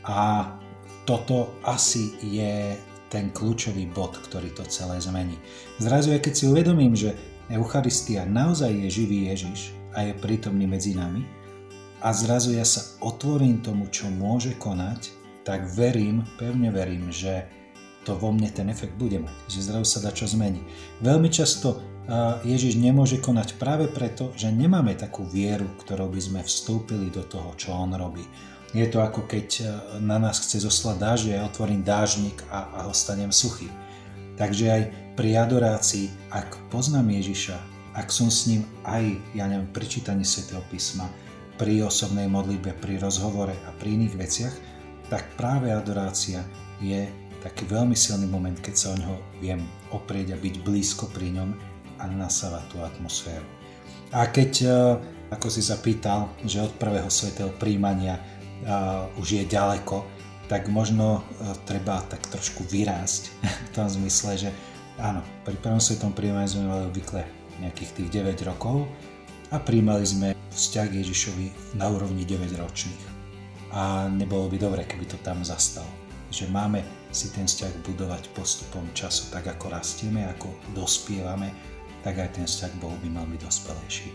A 0.08 0.48
toto 1.04 1.60
asi 1.68 2.16
je 2.24 2.80
ten 3.12 3.28
kľúčový 3.36 3.84
bod, 3.92 4.16
ktorý 4.16 4.48
to 4.56 4.64
celé 4.64 4.96
zmení. 4.96 5.36
Zrazu 5.76 6.16
keď 6.16 6.32
si 6.32 6.48
uvedomím, 6.48 6.96
že 6.96 7.12
Eucharistia 7.52 8.24
naozaj 8.24 8.72
je 8.72 8.88
živý 8.88 9.28
Ježiš 9.28 9.76
a 9.92 10.08
je 10.08 10.16
prítomný 10.16 10.64
medzi 10.64 10.96
nami 10.96 11.43
a 12.04 12.12
zrazu 12.12 12.52
ja 12.52 12.68
sa 12.68 12.84
otvorím 13.00 13.64
tomu, 13.64 13.88
čo 13.88 14.12
môže 14.12 14.52
konať, 14.60 15.08
tak 15.40 15.64
verím, 15.72 16.28
pevne 16.36 16.68
verím, 16.68 17.08
že 17.08 17.48
to 18.04 18.20
vo 18.20 18.28
mne 18.28 18.52
ten 18.52 18.68
efekt 18.68 19.00
bude 19.00 19.16
mať, 19.16 19.32
že 19.48 19.64
zrazu 19.64 19.88
sa 19.88 20.04
dá 20.04 20.12
čo 20.12 20.28
zmení. 20.28 20.60
Veľmi 21.00 21.32
často 21.32 21.80
Ježiš 22.44 22.76
nemôže 22.76 23.16
konať 23.16 23.56
práve 23.56 23.88
preto, 23.88 24.36
že 24.36 24.52
nemáme 24.52 24.92
takú 24.92 25.24
vieru, 25.24 25.64
ktorou 25.80 26.12
by 26.12 26.20
sme 26.20 26.40
vstúpili 26.44 27.08
do 27.08 27.24
toho, 27.24 27.56
čo 27.56 27.72
on 27.72 27.96
robí. 27.96 28.28
Je 28.76 28.84
to 28.84 29.00
ako 29.00 29.24
keď 29.24 29.64
na 30.04 30.20
nás 30.20 30.44
chce 30.44 30.60
zoslať 30.60 30.96
dážď, 31.00 31.24
ja 31.32 31.48
otvorím 31.48 31.80
dážnik 31.80 32.36
a, 32.52 32.84
a 32.84 32.92
ostanem 32.92 33.32
suchý. 33.32 33.72
Takže 34.36 34.64
aj 34.68 34.82
pri 35.16 35.40
adorácii, 35.40 36.12
ak 36.28 36.68
poznám 36.68 37.08
Ježiša, 37.08 37.56
ak 37.96 38.12
som 38.12 38.28
s 38.28 38.50
ním 38.50 38.68
aj, 38.84 39.16
ja 39.32 39.48
neviem, 39.48 39.70
pri 39.72 39.86
čítaní 39.88 40.26
Sv. 40.26 40.52
písma, 40.68 41.08
pri 41.54 41.86
osobnej 41.86 42.26
modlitbe, 42.26 42.74
pri 42.82 42.98
rozhovore 42.98 43.54
a 43.54 43.70
pri 43.78 43.94
iných 44.00 44.14
veciach, 44.18 44.54
tak 45.12 45.24
práve 45.38 45.70
adorácia 45.70 46.42
je 46.82 47.06
taký 47.44 47.68
veľmi 47.68 47.92
silný 47.94 48.24
moment, 48.26 48.56
keď 48.56 48.74
sa 48.74 48.88
o 48.92 48.98
neho 48.98 49.16
viem 49.38 49.60
oprieť 49.92 50.34
a 50.34 50.40
byť 50.40 50.54
blízko 50.64 51.12
pri 51.12 51.36
ňom 51.36 51.50
a 52.00 52.04
nasávať 52.08 52.64
tú 52.72 52.76
atmosféru. 52.80 53.46
A 54.10 54.26
keď, 54.26 54.52
e, 54.64 54.68
ako 55.30 55.46
si 55.52 55.60
sa 55.60 55.76
pýtal, 55.78 56.32
že 56.42 56.64
od 56.64 56.72
prvého 56.80 57.10
svetého 57.12 57.52
príjmania 57.54 58.18
už 59.20 59.28
je 59.28 59.44
ďaleko, 59.44 60.06
tak 60.48 60.68
možno 60.68 61.20
e, 61.20 61.52
treba 61.64 62.00
tak 62.04 62.20
trošku 62.28 62.64
vyrásť 62.68 63.32
v 63.68 63.70
tom 63.76 63.88
zmysle, 63.88 64.48
že 64.48 64.50
áno, 65.00 65.20
pri 65.44 65.56
prvom 65.60 65.80
svetom 65.80 66.12
príjmaní 66.12 66.48
sme 66.48 66.68
mali 66.68 66.88
obvykle 66.88 67.24
nejakých 67.60 67.90
tých 67.96 68.08
9 68.24 68.50
rokov 68.50 68.88
a 69.50 69.56
príjmali 69.60 70.04
sme 70.06 70.28
vzťah 70.54 70.88
Ježišovi 70.94 71.76
na 71.76 71.90
úrovni 71.90 72.22
9 72.22 72.54
ročných. 72.56 73.02
A 73.74 74.06
nebolo 74.06 74.46
by 74.46 74.56
dobre, 74.56 74.86
keby 74.86 75.10
to 75.10 75.18
tam 75.20 75.42
zastalo. 75.42 75.90
Že 76.30 76.48
máme 76.54 76.80
si 77.10 77.30
ten 77.30 77.46
vzťah 77.46 77.84
budovať 77.86 78.30
postupom 78.34 78.86
času, 78.94 79.30
tak 79.34 79.50
ako 79.50 79.74
rastieme, 79.74 80.26
ako 80.30 80.50
dospievame, 80.74 81.50
tak 82.02 82.18
aj 82.22 82.38
ten 82.38 82.46
vzťah 82.46 82.72
Bohu 82.78 82.94
by 83.02 83.08
mal 83.10 83.26
byť 83.26 83.40
dospelejší. 83.42 84.10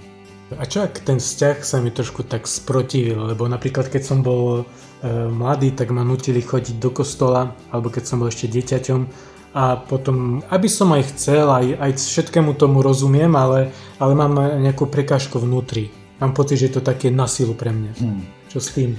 A 0.58 0.66
čo 0.66 0.82
ak 0.82 1.06
ten 1.06 1.22
vzťah 1.22 1.62
sa 1.62 1.78
mi 1.78 1.94
trošku 1.94 2.26
tak 2.26 2.50
sprotivil, 2.50 3.22
lebo 3.22 3.46
napríklad 3.46 3.86
keď 3.86 4.02
som 4.02 4.26
bol 4.26 4.62
e, 4.62 4.64
mladý, 5.30 5.78
tak 5.78 5.94
ma 5.94 6.02
nutili 6.02 6.42
chodiť 6.42 6.82
do 6.82 6.90
kostola, 6.90 7.54
alebo 7.70 7.94
keď 7.94 8.04
som 8.10 8.18
bol 8.18 8.34
ešte 8.34 8.50
dieťaťom 8.50 9.02
a 9.54 9.82
potom, 9.82 10.46
aby 10.54 10.70
som 10.70 10.94
aj 10.94 11.10
chcel, 11.16 11.50
aj, 11.50 11.66
aj 11.82 11.92
všetkému 11.98 12.54
tomu 12.54 12.86
rozumiem, 12.86 13.34
ale, 13.34 13.74
ale 13.98 14.14
mám 14.14 14.38
nejakú 14.62 14.86
prekážku 14.86 15.42
vnútri. 15.42 15.90
Mám 16.22 16.38
pocit, 16.38 16.62
že 16.62 16.66
je 16.70 16.74
to 16.78 16.84
také 16.86 17.10
na 17.10 17.26
silu 17.26 17.58
pre 17.58 17.74
mňa. 17.74 17.92
Hmm. 17.98 18.22
Čo 18.52 18.60
s 18.62 18.70
tým? 18.78 18.94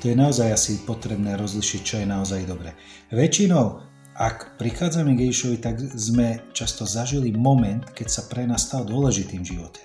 To 0.00 0.04
je 0.08 0.16
naozaj 0.16 0.48
asi 0.48 0.72
potrebné 0.86 1.36
rozlišiť, 1.36 1.80
čo 1.82 1.96
je 2.00 2.06
naozaj 2.06 2.48
dobré. 2.48 2.72
Väčšinou, 3.12 3.82
ak 4.16 4.56
prichádzame 4.56 5.12
k 5.12 5.28
Ježišovi, 5.28 5.56
tak 5.60 5.76
sme 5.80 6.40
často 6.56 6.88
zažili 6.88 7.36
moment, 7.36 7.84
keď 7.92 8.08
sa 8.08 8.22
pre 8.24 8.48
nás 8.48 8.64
stal 8.64 8.88
dôležitým 8.88 9.44
v 9.44 9.50
živote. 9.56 9.82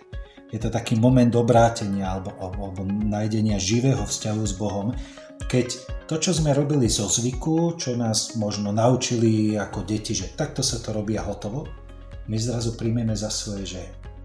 Je 0.51 0.59
to 0.59 0.67
taký 0.67 0.99
moment 0.99 1.31
obrátenia 1.35 2.11
alebo, 2.11 2.35
alebo, 2.39 2.59
alebo 2.71 2.81
nájdenia 2.87 3.55
živého 3.55 4.03
vzťahu 4.03 4.41
s 4.43 4.53
Bohom, 4.55 4.91
keď 5.47 5.67
to, 6.05 6.19
čo 6.19 6.35
sme 6.35 6.51
robili 6.51 6.91
zo 6.91 7.07
zvyku, 7.07 7.79
čo 7.79 7.95
nás 7.95 8.35
možno 8.35 8.75
naučili 8.75 9.55
ako 9.55 9.87
deti, 9.87 10.11
že 10.11 10.35
takto 10.35 10.59
sa 10.59 10.83
to 10.83 10.91
robí 10.91 11.15
a 11.15 11.23
hotovo, 11.23 11.65
my 12.27 12.37
zrazu 12.37 12.75
príjmeme 12.75 13.15
za 13.15 13.31
svoje, 13.31 13.79
že 13.79 13.81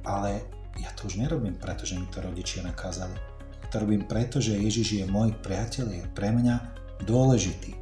ale 0.06 0.42
ja 0.78 0.92
to 0.94 1.08
už 1.08 1.18
nerobím, 1.18 1.56
pretože 1.56 1.96
mi 1.96 2.06
to 2.12 2.20
rodičia 2.20 2.62
nakázali. 2.62 3.14
To 3.72 3.82
robím 3.82 4.06
preto, 4.06 4.38
že 4.38 4.54
Ježiš 4.54 5.02
je 5.02 5.04
môj 5.06 5.34
priateľ, 5.42 5.86
je 5.90 6.04
pre 6.14 6.30
mňa 6.30 6.56
dôležitý. 7.02 7.74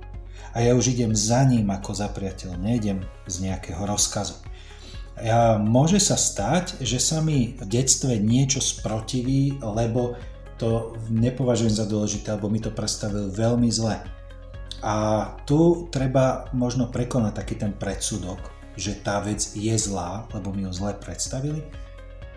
A 0.55 0.63
ja 0.63 0.73
už 0.73 0.95
idem 0.95 1.11
za 1.13 1.43
ním 1.43 1.69
ako 1.69 1.93
za 1.93 2.09
priateľom, 2.09 2.63
nejdem 2.63 3.03
z 3.27 3.51
nejakého 3.51 3.83
rozkazu. 3.85 4.39
Ja, 5.19 5.59
môže 5.63 6.03
sa 6.03 6.19
stať, 6.19 6.83
že 6.83 6.99
sa 6.99 7.23
mi 7.23 7.55
v 7.55 7.63
detstve 7.67 8.19
niečo 8.19 8.59
sprotiví, 8.59 9.59
lebo 9.63 10.19
to 10.59 10.95
nepovažujem 11.11 11.75
za 11.75 11.87
dôležité, 11.87 12.35
alebo 12.35 12.51
mi 12.51 12.63
to 12.63 12.71
predstavil 12.71 13.31
veľmi 13.31 13.71
zle. 13.71 13.99
A 14.85 14.95
tu 15.49 15.89
treba 15.89 16.53
možno 16.53 16.93
prekonať 16.93 17.33
taký 17.41 17.55
ten 17.57 17.73
predsudok, 17.73 18.39
že 18.77 19.01
tá 19.01 19.23
vec 19.25 19.41
je 19.57 19.75
zlá, 19.79 20.29
lebo 20.35 20.53
mi 20.53 20.69
ju 20.69 20.73
zle 20.77 20.93
predstavili. 20.99 21.65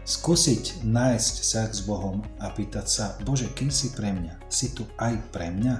Skúsiť 0.08 0.88
nájsť 0.88 1.34
vzťah 1.44 1.70
s 1.76 1.82
Bohom 1.84 2.24
a 2.40 2.48
pýtať 2.48 2.86
sa, 2.88 3.06
Bože, 3.28 3.52
kým 3.52 3.68
si 3.68 3.92
pre 3.92 4.16
mňa? 4.16 4.48
Si 4.48 4.72
tu 4.72 4.88
aj 4.96 5.20
pre 5.36 5.52
mňa? 5.52 5.76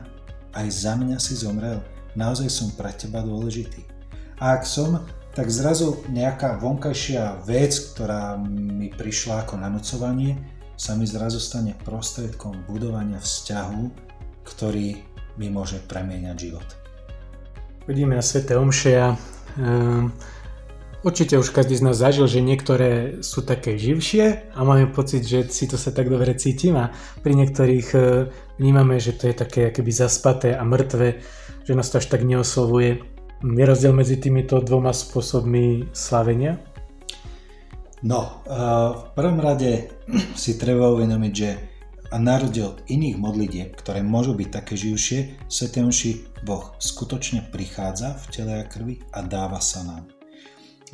Aj 0.52 0.68
za 0.68 1.00
mňa 1.00 1.16
si 1.24 1.40
zomrel? 1.40 1.80
Naozaj 2.20 2.52
som 2.52 2.70
pre 2.76 2.92
teba 2.92 3.24
dôležitý? 3.24 3.88
A 4.44 4.60
ak 4.60 4.68
som, 4.68 5.08
tak 5.32 5.48
zrazu 5.48 6.04
nejaká 6.12 6.60
vonkajšia 6.60 7.46
vec, 7.48 7.72
ktorá 7.94 8.36
mi 8.42 8.92
prišla 8.92 9.48
ako 9.48 9.64
nanocovanie, 9.64 10.57
sa 10.78 10.94
mi 10.94 11.10
zrazu 11.10 11.42
stane 11.42 11.74
prostriedkom 11.82 12.70
budovania 12.70 13.18
vzťahu, 13.18 13.82
ktorý 14.46 15.02
mi 15.42 15.48
môže 15.50 15.82
premieňať 15.90 16.38
život. 16.38 16.68
Vidíme 17.90 18.14
na 18.14 18.22
Svete 18.22 18.54
Omšia. 18.54 19.18
Um, 19.58 20.14
určite 21.02 21.34
už 21.42 21.50
každý 21.50 21.82
z 21.82 21.86
nás 21.88 21.98
zažil, 21.98 22.30
že 22.30 22.46
niektoré 22.46 23.24
sú 23.26 23.42
také 23.42 23.74
živšie 23.74 24.54
a 24.54 24.60
máme 24.62 24.94
pocit, 24.94 25.26
že 25.26 25.50
si 25.50 25.66
to 25.66 25.82
sa 25.82 25.90
tak 25.90 26.14
dobre 26.14 26.38
cítim 26.38 26.78
a 26.78 26.94
pri 27.26 27.34
niektorých 27.34 27.88
uh, 27.98 28.30
vnímame, 28.62 29.02
že 29.02 29.18
to 29.18 29.34
je 29.34 29.36
také 29.36 29.74
akoby 29.74 29.90
zaspaté 29.90 30.54
a 30.54 30.62
mŕtve, 30.62 31.26
že 31.66 31.74
nás 31.74 31.90
to 31.90 31.98
až 31.98 32.06
tak 32.06 32.22
neoslovuje. 32.22 33.02
Je 33.42 33.66
rozdiel 33.66 33.94
medzi 33.94 34.18
týmito 34.18 34.62
dvoma 34.62 34.94
spôsobmi 34.94 35.90
slavenia? 35.94 36.62
No, 38.06 38.46
v 38.94 39.10
prvom 39.18 39.42
rade 39.42 39.90
si 40.38 40.60
treba 40.62 40.94
uvedomiť, 40.94 41.34
že 41.34 41.50
a 42.08 42.16
na 42.24 42.40
rozdiel 42.40 42.72
od 42.72 42.80
iných 42.88 43.20
modlitieb, 43.20 43.70
ktoré 43.76 44.00
môžu 44.00 44.32
byť 44.32 44.50
také 44.54 44.80
živšie, 44.80 45.50
Sv. 45.52 45.76
Omši 45.76 46.40
Boh 46.48 46.72
skutočne 46.80 47.52
prichádza 47.52 48.16
v 48.16 48.26
tele 48.32 48.54
a 48.64 48.64
krvi 48.64 49.04
a 49.12 49.20
dáva 49.28 49.60
sa 49.60 49.84
nám. 49.84 50.08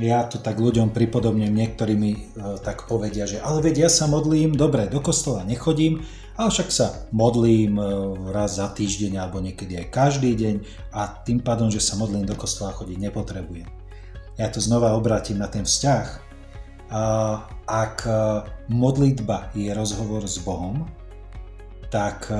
Ja 0.02 0.26
to 0.26 0.42
tak 0.42 0.58
ľuďom 0.58 0.90
pripodobňujem, 0.90 1.54
niektorí 1.54 1.94
mi 1.94 2.18
e, 2.18 2.22
tak 2.66 2.90
povedia, 2.90 3.30
že 3.30 3.38
ale 3.38 3.62
veď 3.62 3.86
ja 3.86 3.90
sa 3.94 4.10
modlím, 4.10 4.58
dobre, 4.58 4.90
do 4.90 4.98
kostola 4.98 5.46
nechodím, 5.46 6.02
ale 6.34 6.50
však 6.50 6.70
sa 6.74 7.06
modlím 7.14 7.78
e, 7.78 7.86
raz 8.34 8.58
za 8.58 8.74
týždeň 8.74 9.22
alebo 9.22 9.38
niekedy 9.38 9.78
aj 9.86 9.94
každý 9.94 10.34
deň 10.34 10.56
a 10.98 11.22
tým 11.22 11.46
pádom, 11.46 11.70
že 11.70 11.78
sa 11.78 11.94
modlím 11.94 12.26
do 12.26 12.34
kostola 12.34 12.74
chodiť 12.74 12.98
nepotrebujem. 13.06 13.70
Ja 14.42 14.50
to 14.50 14.58
znova 14.58 14.98
obrátim 14.98 15.38
na 15.38 15.46
ten 15.46 15.62
vzťah, 15.62 16.33
ak 17.68 17.98
e, 18.06 18.12
modlitba 18.70 19.54
je 19.56 19.72
rozhovor 19.74 20.28
s 20.28 20.38
Bohom, 20.44 20.84
tak 21.88 22.28
e, 22.28 22.36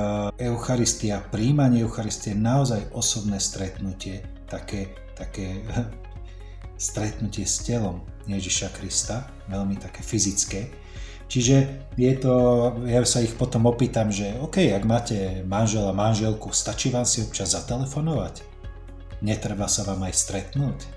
Eucharistia, 0.50 1.22
príjmanie 1.32 1.82
Eucharistie 1.82 2.34
je 2.34 2.42
naozaj 2.42 2.82
osobné 2.92 3.40
stretnutie, 3.40 4.26
také, 4.50 4.92
také 5.16 5.64
stretnutie 6.76 7.46
s 7.48 7.62
telom 7.64 8.04
Ježiša 8.28 8.74
Krista, 8.76 9.30
veľmi 9.48 9.80
také 9.80 10.04
fyzické. 10.04 10.70
Čiže 11.24 11.88
je 11.96 12.12
to, 12.20 12.34
ja 12.84 13.00
sa 13.08 13.24
ich 13.24 13.32
potom 13.32 13.64
opýtam, 13.64 14.12
že 14.12 14.36
OK, 14.44 14.60
ak 14.70 14.84
máte 14.84 15.40
manžela, 15.48 15.96
manželku, 15.96 16.52
stačí 16.52 16.92
vám 16.92 17.08
si 17.08 17.24
občas 17.24 17.56
zatelefonovať? 17.56 18.44
Netreba 19.24 19.64
sa 19.64 19.88
vám 19.88 20.04
aj 20.04 20.14
stretnúť? 20.14 20.93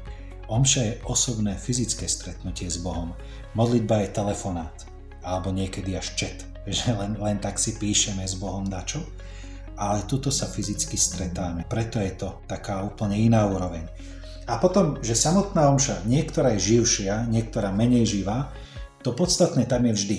Omša 0.48 0.82
je 0.82 1.00
osobné 1.04 1.60
fyzické 1.60 2.08
stretnutie 2.08 2.72
s 2.72 2.80
Bohom. 2.80 3.12
Modlitba 3.52 4.08
je 4.08 4.16
telefonát, 4.16 4.88
alebo 5.20 5.52
niekedy 5.52 5.92
až 6.00 6.16
chat, 6.16 6.48
že 6.68 6.96
len, 6.96 7.20
len 7.20 7.38
tak 7.44 7.60
si 7.60 7.76
píšeme 7.76 8.24
s 8.24 8.40
Bohom 8.40 8.64
dačo, 8.64 9.04
ale 9.76 10.08
tuto 10.08 10.32
sa 10.32 10.48
fyzicky 10.48 10.96
stretáme, 10.96 11.68
preto 11.68 12.00
je 12.00 12.16
to 12.16 12.42
taká 12.48 12.82
úplne 12.82 13.20
iná 13.20 13.44
úroveň. 13.46 13.86
A 14.48 14.56
potom, 14.64 15.04
že 15.04 15.20
samotná 15.20 15.68
omša, 15.68 16.08
niektorá 16.08 16.56
je 16.56 16.80
živšia, 16.80 17.28
niektorá 17.28 17.76
menej 17.76 18.08
živá, 18.08 18.56
to 19.04 19.12
podstatné 19.12 19.68
tam 19.68 19.84
je 19.92 19.94
vždy. 19.94 20.18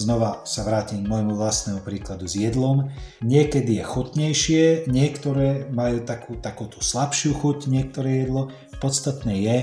Znova 0.00 0.48
sa 0.48 0.64
vrátim 0.64 1.04
k 1.04 1.10
môjmu 1.12 1.36
vlastnému 1.36 1.84
príkladu 1.84 2.24
s 2.24 2.32
jedlom. 2.32 2.88
Niekedy 3.20 3.76
je 3.76 3.84
chutnejšie, 3.84 4.64
niektoré 4.88 5.68
majú 5.68 6.00
takú, 6.08 6.40
takú 6.40 6.72
tú 6.72 6.80
slabšiu 6.80 7.36
chuť, 7.36 7.68
niektoré 7.68 8.24
jedlo. 8.24 8.48
Podstatné 8.80 9.44
je, 9.44 9.58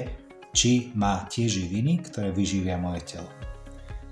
či 0.54 0.72
má 0.94 1.26
tie 1.26 1.50
živiny, 1.50 2.06
ktoré 2.06 2.30
vyživia 2.30 2.78
moje 2.78 3.18
telo. 3.18 3.30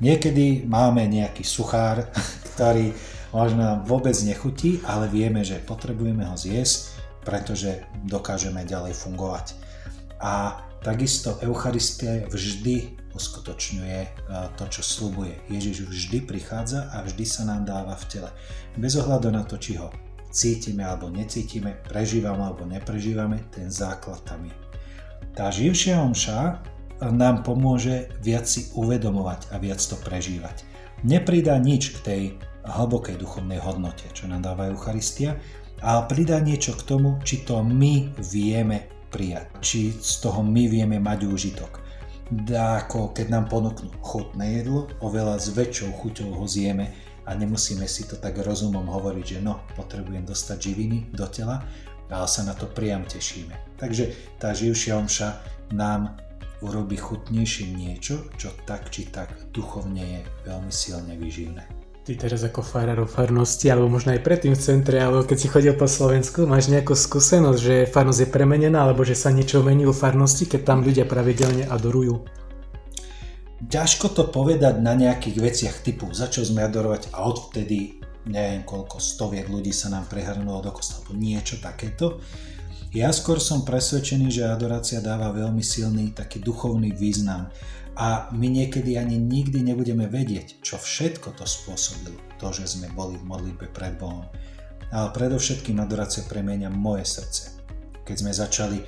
Niekedy 0.02 0.66
máme 0.66 1.06
nejaký 1.06 1.46
suchár, 1.46 2.10
ktorý 2.58 2.90
možno 3.30 3.62
nám 3.62 3.80
vôbec 3.86 4.18
nechutí, 4.26 4.82
ale 4.82 5.06
vieme, 5.06 5.46
že 5.46 5.62
potrebujeme 5.62 6.26
ho 6.26 6.34
zjesť, 6.34 6.98
pretože 7.22 7.86
dokážeme 8.02 8.66
ďalej 8.66 8.98
fungovať. 8.98 9.65
A 10.22 10.64
takisto 10.84 11.40
Eucharistia 11.44 12.28
vždy 12.30 13.06
uskutočňuje 13.16 14.00
e, 14.04 14.10
to, 14.60 14.66
čo 14.68 14.82
slubuje. 14.84 15.40
Ježiš 15.48 15.88
vždy 15.88 16.28
prichádza 16.28 16.92
a 16.92 17.02
vždy 17.02 17.24
sa 17.24 17.48
nám 17.48 17.64
dáva 17.64 17.96
v 17.96 18.06
tele. 18.12 18.30
Bez 18.76 19.00
ohľadu 19.00 19.32
na 19.32 19.48
to, 19.48 19.56
či 19.56 19.80
ho 19.80 19.90
cítime 20.36 20.84
alebo 20.84 21.08
necítime, 21.08 21.80
prežívame 21.88 22.44
alebo 22.44 22.68
neprežívame, 22.68 23.40
ten 23.56 23.72
základ 23.72 24.20
tam 24.28 24.44
je. 24.44 24.56
Tá 25.32 25.48
živšia 25.48 26.04
omša 26.04 26.60
nám 27.12 27.44
pomôže 27.44 28.12
viac 28.20 28.48
si 28.48 28.72
uvedomovať 28.76 29.52
a 29.52 29.60
viac 29.60 29.80
to 29.80 29.96
prežívať. 30.00 30.64
Nepridá 31.04 31.60
nič 31.60 31.96
k 31.96 31.98
tej 32.04 32.22
hlbokej 32.68 33.20
duchovnej 33.20 33.60
hodnote, 33.60 34.08
čo 34.12 34.28
nám 34.28 34.44
dáva 34.44 34.72
Eucharistia, 34.72 35.40
ale 35.84 36.08
pridá 36.08 36.40
niečo 36.40 36.76
k 36.76 36.88
tomu, 36.88 37.20
či 37.24 37.44
to 37.44 37.62
my 37.62 38.16
vieme 38.32 38.95
prijať, 39.16 39.48
či 39.64 39.96
z 39.96 40.20
toho 40.20 40.44
my 40.44 40.68
vieme 40.68 41.00
mať 41.00 41.24
úžitok. 41.24 41.80
Dá 42.28 42.84
ako 42.84 43.16
keď 43.16 43.32
nám 43.32 43.48
ponúknú 43.48 43.88
chutné 44.04 44.60
jedlo, 44.60 44.92
oveľa 45.00 45.40
s 45.40 45.56
väčšou 45.56 45.96
chuťou 46.04 46.36
ho 46.36 46.44
zjeme 46.44 46.92
a 47.24 47.32
nemusíme 47.32 47.88
si 47.88 48.04
to 48.04 48.20
tak 48.20 48.36
rozumom 48.44 48.84
hovoriť, 48.84 49.26
že 49.26 49.40
no, 49.40 49.64
potrebujem 49.80 50.28
dostať 50.28 50.58
živiny 50.60 51.16
do 51.16 51.24
tela, 51.32 51.64
ale 52.12 52.28
sa 52.28 52.44
na 52.44 52.52
to 52.52 52.68
priam 52.68 53.08
tešíme. 53.08 53.80
Takže 53.80 54.36
tá 54.36 54.52
živšia 54.52 55.00
omša 55.00 55.30
nám 55.72 56.20
urobí 56.60 57.00
chutnejšie 57.00 57.72
niečo, 57.72 58.28
čo 58.36 58.52
tak 58.68 58.92
či 58.92 59.08
tak 59.08 59.32
duchovne 59.56 60.02
je 60.02 60.22
veľmi 60.50 60.74
silne 60.74 61.14
vyživné. 61.16 61.75
Ty 62.06 62.14
teraz 62.22 62.46
ako 62.46 62.62
farár 62.62 63.02
o 63.02 63.10
farnosti, 63.10 63.66
alebo 63.66 63.90
možno 63.90 64.14
aj 64.14 64.22
predtým 64.22 64.54
v 64.54 64.62
centre, 64.62 65.02
alebo 65.02 65.26
keď 65.26 65.38
si 65.42 65.50
chodil 65.50 65.74
po 65.74 65.90
Slovensku, 65.90 66.46
máš 66.46 66.70
nejakú 66.70 66.94
skúsenosť, 66.94 67.58
že 67.58 67.90
farnosť 67.90 68.22
je 68.22 68.30
premenená, 68.30 68.86
alebo 68.86 69.02
že 69.02 69.18
sa 69.18 69.34
niečo 69.34 69.66
mení 69.66 69.90
v 69.90 69.98
farnosti, 69.98 70.46
keď 70.46 70.62
tam 70.70 70.86
ľudia 70.86 71.10
pravidelne 71.10 71.66
adorujú? 71.66 72.22
Ťažko 73.66 74.14
to 74.14 74.30
povedať 74.30 74.86
na 74.86 74.94
nejakých 74.94 75.38
veciach 75.42 75.76
typu 75.82 76.14
začal 76.14 76.46
sme 76.46 76.62
adorovať 76.62 77.10
a 77.18 77.26
odvtedy 77.26 77.98
neviem 78.30 78.62
koľko 78.62 79.02
stoviek 79.02 79.50
ľudí 79.50 79.74
sa 79.74 79.90
nám 79.90 80.06
prehrnulo 80.06 80.62
do 80.62 80.70
kostola, 80.70 81.10
niečo 81.18 81.58
takéto. 81.58 82.22
Ja 82.94 83.10
skôr 83.10 83.42
som 83.42 83.66
presvedčený, 83.66 84.30
že 84.30 84.46
adorácia 84.46 85.02
dáva 85.02 85.34
veľmi 85.34 85.66
silný 85.66 86.14
taký 86.14 86.38
duchovný 86.38 86.94
význam 86.94 87.50
a 87.96 88.28
my 88.36 88.48
niekedy 88.52 89.00
ani 89.00 89.16
nikdy 89.16 89.64
nebudeme 89.64 90.08
vedieť, 90.12 90.60
čo 90.60 90.76
všetko 90.76 91.40
to 91.40 91.48
spôsobilo, 91.48 92.20
to, 92.36 92.52
že 92.52 92.76
sme 92.76 92.92
boli 92.92 93.16
v 93.16 93.28
modlitbe 93.28 93.72
pred 93.72 93.96
Bohom. 93.96 94.28
Ale 94.92 95.16
predovšetkým 95.16 95.80
adorácia 95.80 96.28
premieňa 96.28 96.70
moje 96.70 97.08
srdce. 97.08 97.44
Keď 98.04 98.16
sme 98.20 98.32
začali 98.36 98.80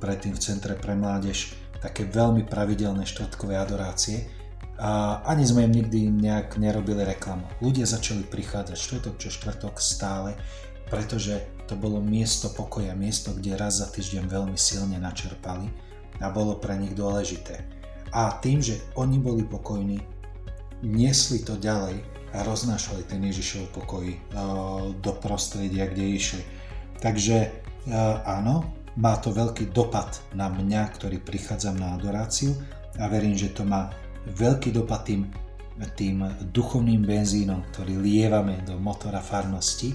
predtým 0.00 0.34
v 0.34 0.42
Centre 0.42 0.74
pre 0.74 0.98
mládež 0.98 1.54
také 1.78 2.08
veľmi 2.08 2.48
pravidelné 2.48 3.06
štvrtkové 3.06 3.54
adorácie 3.54 4.26
a 4.80 5.22
ani 5.22 5.46
sme 5.46 5.68
im 5.68 5.72
nikdy 5.72 6.10
nejak 6.10 6.58
nerobili 6.58 7.06
reklamu. 7.06 7.46
Ľudia 7.62 7.86
začali 7.86 8.26
prichádzať 8.26 8.76
štvrtok 8.76 9.14
čo 9.20 9.28
štvrtok 9.30 9.74
stále, 9.78 10.34
pretože 10.90 11.38
to 11.70 11.78
bolo 11.78 12.02
miesto 12.02 12.50
pokoja, 12.50 12.96
miesto, 12.98 13.30
kde 13.30 13.54
raz 13.54 13.78
za 13.78 13.86
týždeň 13.86 14.26
veľmi 14.26 14.58
silne 14.58 14.98
načerpali 14.98 15.70
a 16.18 16.26
bolo 16.34 16.58
pre 16.58 16.74
nich 16.80 16.96
dôležité. 16.96 17.62
A 18.12 18.38
tým, 18.38 18.62
že 18.62 18.78
oni 18.94 19.18
boli 19.18 19.42
pokojní, 19.42 19.98
niesli 20.84 21.42
to 21.42 21.56
ďalej 21.56 22.02
a 22.36 22.44
roznášali 22.44 23.08
ten 23.08 23.24
Ježišov 23.24 23.72
pokoj 23.72 24.06
uh, 24.06 24.92
do 25.00 25.12
prostredia, 25.18 25.88
kde 25.88 26.04
išli. 26.04 26.42
Takže 27.00 27.36
uh, 27.48 28.22
áno, 28.28 28.76
má 28.96 29.16
to 29.20 29.32
veľký 29.32 29.72
dopad 29.72 30.20
na 30.32 30.48
mňa, 30.48 30.82
ktorý 30.96 31.20
prichádzam 31.20 31.76
na 31.76 31.96
adoráciu 31.96 32.56
a 32.96 33.08
verím, 33.08 33.36
že 33.36 33.52
to 33.52 33.64
má 33.64 33.92
veľký 34.32 34.72
dopad 34.72 35.04
tým, 35.04 35.28
tým 35.96 36.24
duchovným 36.52 37.04
benzínom, 37.04 37.60
ktorý 37.72 38.00
lievame 38.00 38.64
do 38.64 38.80
motora 38.80 39.20
farnosti 39.20 39.92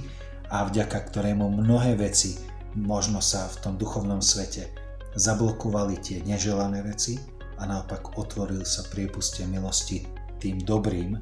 a 0.53 0.67
vďaka 0.69 0.97
ktorému 1.09 1.49
mnohé 1.49 1.97
veci 1.97 2.37
možno 2.77 3.19
sa 3.19 3.49
v 3.51 3.59
tom 3.59 3.73
duchovnom 3.75 4.21
svete 4.23 4.69
zablokovali 5.17 5.95
tie 5.99 6.17
neželané 6.23 6.85
veci 6.85 7.19
a 7.61 7.69
naopak 7.69 8.17
otvoril 8.17 8.65
sa 8.65 8.81
priepustie 8.89 9.45
milosti 9.45 10.01
tým 10.41 10.57
dobrým, 10.65 11.21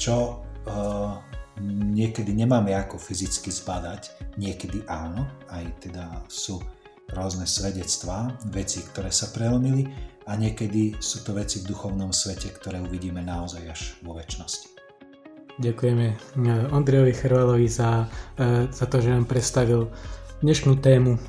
čo 0.00 0.40
uh, 0.40 1.20
niekedy 1.92 2.32
nemáme 2.32 2.72
ako 2.74 2.96
fyzicky 2.96 3.52
zbadať, 3.52 4.34
niekedy 4.40 4.82
áno, 4.88 5.28
aj 5.52 5.64
teda 5.84 6.24
sú 6.26 6.58
rôzne 7.12 7.44
svedectvá, 7.44 8.32
veci, 8.48 8.80
ktoré 8.80 9.12
sa 9.12 9.28
prelomili 9.30 9.86
a 10.24 10.34
niekedy 10.40 10.96
sú 10.98 11.20
to 11.20 11.36
veci 11.36 11.60
v 11.60 11.68
duchovnom 11.68 12.10
svete, 12.10 12.48
ktoré 12.56 12.80
uvidíme 12.80 13.20
naozaj 13.20 13.62
až 13.68 13.80
vo 14.00 14.16
väčšnosti. 14.16 14.72
Ďakujeme 15.54 16.06
eh, 16.10 16.74
Ondrejovi 16.74 17.14
Chervalovi 17.14 17.68
za, 17.70 18.08
eh, 18.40 18.66
za 18.72 18.86
to, 18.90 18.98
že 18.98 19.14
nám 19.14 19.28
predstavil 19.30 19.92
dnešnú 20.42 20.80
tému 20.82 21.20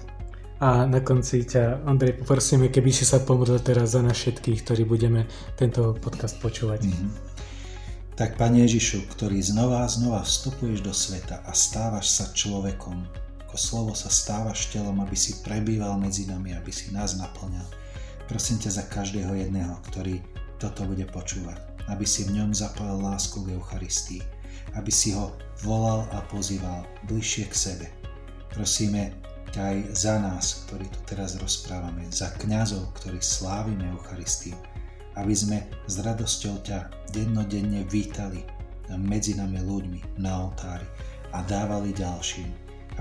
a 0.60 0.88
na 0.88 1.04
konci 1.04 1.44
ťa, 1.44 1.84
Ondrej, 1.84 2.24
poprosíme, 2.24 2.72
keby 2.72 2.88
si 2.88 3.04
sa 3.04 3.20
pomodlil 3.20 3.60
teraz 3.60 3.92
za 3.92 4.00
nás 4.00 4.16
všetkých, 4.16 4.64
ktorí 4.64 4.84
budeme 4.88 5.28
tento 5.60 5.92
podcast 6.00 6.40
počúvať. 6.40 6.88
Mm-hmm. 6.88 7.12
Tak, 8.16 8.40
Pane 8.40 8.64
Ježišu, 8.64 9.12
ktorý 9.12 9.44
znova 9.44 9.84
a 9.84 9.92
znova 9.92 10.24
vstupuješ 10.24 10.80
do 10.80 10.96
sveta 10.96 11.44
a 11.44 11.52
stávaš 11.52 12.16
sa 12.16 12.32
človekom, 12.32 13.04
ako 13.44 13.56
slovo 13.60 13.92
sa 13.92 14.08
stávaš 14.08 14.72
telom, 14.72 15.04
aby 15.04 15.20
si 15.20 15.44
prebýval 15.44 16.00
medzi 16.00 16.24
nami, 16.24 16.56
aby 16.56 16.72
si 16.72 16.96
nás 16.96 17.20
naplňal. 17.20 17.68
Prosím 18.32 18.64
ťa 18.64 18.80
za 18.80 18.84
každého 18.88 19.36
jedného, 19.36 19.76
ktorý 19.92 20.24
toto 20.56 20.88
bude 20.88 21.04
počúvať, 21.12 21.60
aby 21.92 22.08
si 22.08 22.24
v 22.24 22.40
ňom 22.40 22.56
zapal 22.56 22.96
lásku 23.04 23.44
k 23.44 23.60
Eucharistii, 23.60 24.24
aby 24.80 24.92
si 24.96 25.12
ho 25.12 25.36
volal 25.68 26.08
a 26.16 26.24
pozýval 26.32 26.88
bližšie 27.12 27.52
k 27.52 27.56
sebe. 27.56 27.88
Prosíme, 28.56 29.12
aj 29.58 29.78
za 29.96 30.16
nás, 30.20 30.66
ktorí 30.68 30.88
tu 30.92 31.00
teraz 31.08 31.40
rozprávame, 31.40 32.08
za 32.12 32.32
kňazov, 32.40 32.92
ktorí 33.00 33.20
slávime 33.20 33.88
Eucharistiu, 33.96 34.56
aby 35.16 35.34
sme 35.36 35.58
s 35.88 36.00
radosťou 36.00 36.64
ťa 36.64 37.12
dennodenne 37.12 37.88
vítali 37.88 38.44
medzi 38.94 39.34
nami 39.34 39.64
ľuďmi 39.64 40.22
na 40.22 40.46
oltári 40.46 40.86
a 41.34 41.42
dávali 41.44 41.96
ďalším, 41.96 42.48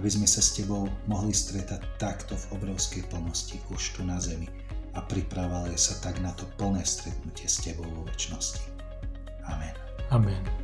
aby 0.00 0.08
sme 0.08 0.26
sa 0.26 0.40
s 0.40 0.56
Tebou 0.56 0.88
mohli 1.06 1.34
stretať 1.34 1.82
takto 2.00 2.34
v 2.34 2.58
obrovskej 2.58 3.06
plnosti 3.10 3.60
už 3.70 3.98
tu 3.98 4.00
na 4.02 4.18
zemi 4.18 4.48
a 4.94 5.02
pripravali 5.02 5.74
sa 5.74 5.98
tak 6.00 6.22
na 6.22 6.30
to 6.34 6.46
plné 6.56 6.82
stretnutie 6.86 7.50
s 7.50 7.60
Tebou 7.62 7.86
vo 7.86 8.02
väčšnosti. 8.08 8.64
Amen. 9.50 9.74
Amen. 10.10 10.63